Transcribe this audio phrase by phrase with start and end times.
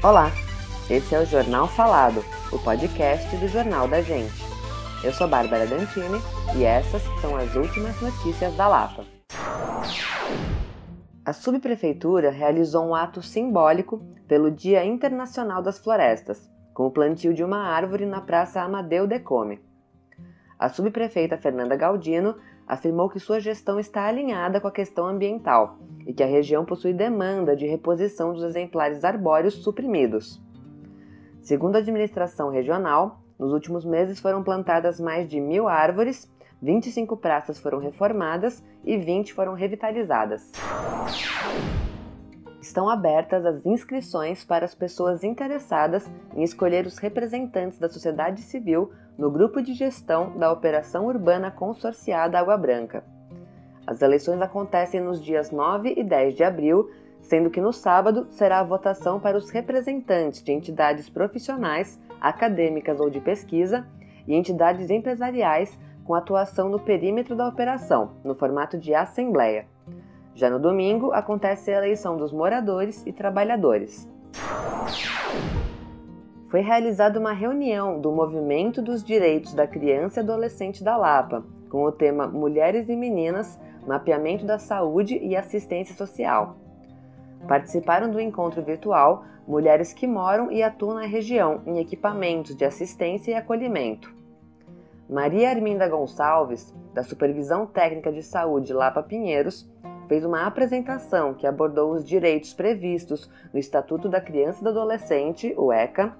[0.00, 0.30] Olá,
[0.88, 4.44] esse é o Jornal Falado, o podcast do Jornal da Gente.
[5.02, 6.20] Eu sou Bárbara Dantini
[6.56, 9.04] e essas são as últimas notícias da Lapa.
[11.24, 13.98] A subprefeitura realizou um ato simbólico
[14.28, 19.60] pelo Dia Internacional das Florestas, com o plantio de uma árvore na Praça Amadeu Decome.
[20.56, 22.36] A subprefeita Fernanda Galdino
[22.68, 26.92] afirmou que sua gestão está alinhada com a questão ambiental e que a região possui
[26.92, 30.40] demanda de reposição dos exemplares arbóreos suprimidos.
[31.40, 37.58] Segundo a administração regional, nos últimos meses foram plantadas mais de mil árvores, 25 praças
[37.58, 40.52] foram reformadas e 20 foram revitalizadas.
[42.78, 48.92] Estão abertas as inscrições para as pessoas interessadas em escolher os representantes da sociedade civil
[49.18, 53.02] no grupo de gestão da Operação Urbana Consorciada Água Branca.
[53.84, 56.88] As eleições acontecem nos dias 9 e 10 de abril,
[57.20, 63.10] sendo que no sábado será a votação para os representantes de entidades profissionais, acadêmicas ou
[63.10, 63.88] de pesquisa
[64.24, 69.66] e entidades empresariais com atuação no perímetro da operação, no formato de assembleia.
[70.38, 74.08] Já no domingo, acontece a eleição dos moradores e trabalhadores.
[76.48, 81.82] Foi realizada uma reunião do Movimento dos Direitos da Criança e Adolescente da Lapa, com
[81.82, 86.56] o tema Mulheres e Meninas, Mapeamento da Saúde e Assistência Social.
[87.48, 93.32] Participaram do encontro virtual mulheres que moram e atuam na região em equipamentos de assistência
[93.32, 94.14] e acolhimento.
[95.10, 99.68] Maria Arminda Gonçalves, da Supervisão Técnica de Saúde Lapa Pinheiros,
[100.08, 105.54] fez uma apresentação que abordou os direitos previstos no Estatuto da Criança e do Adolescente,
[105.56, 106.16] o ECA,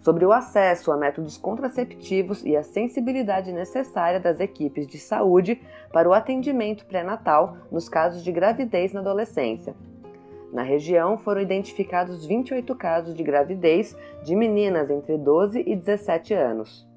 [0.00, 5.62] sobre o acesso a métodos contraceptivos e a sensibilidade necessária das equipes de saúde
[5.92, 9.74] para o atendimento pré-natal nos casos de gravidez na adolescência.
[10.52, 16.91] Na região foram identificados 28 casos de gravidez de meninas entre 12 e 17 anos.